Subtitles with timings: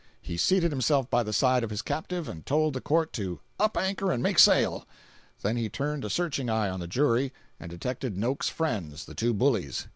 [0.19, 3.77] He seated himself by the side of his captive and told the court to "up
[3.77, 4.87] anchor and make sail."
[5.43, 9.31] Then he turned a searching eye on the jury, and detected Noakes's friends, the two
[9.35, 9.85] bullies.